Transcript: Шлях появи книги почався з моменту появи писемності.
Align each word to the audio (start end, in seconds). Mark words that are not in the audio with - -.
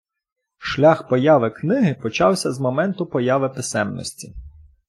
Шлях 0.57 1.07
появи 1.07 1.49
книги 1.51 1.93
почався 2.01 2.51
з 2.51 2.59
моменту 2.59 3.05
появи 3.05 3.49
писемності. 3.49 4.33